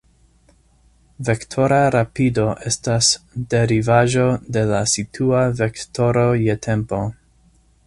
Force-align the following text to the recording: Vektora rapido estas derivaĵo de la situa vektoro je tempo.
Vektora 1.27 1.77
rapido 1.95 2.45
estas 2.71 3.11
derivaĵo 3.53 4.25
de 4.57 4.65
la 4.73 4.81
situa 4.95 5.45
vektoro 5.63 6.25
je 6.49 6.57
tempo. 6.69 7.05